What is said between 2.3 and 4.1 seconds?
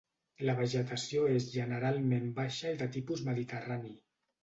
baixa i de tipus mediterrani.